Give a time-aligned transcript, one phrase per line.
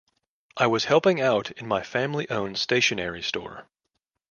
[0.57, 3.67] I was helping out in my family owned stationery store.